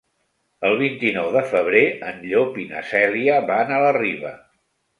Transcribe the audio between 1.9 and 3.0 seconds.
en Llop i na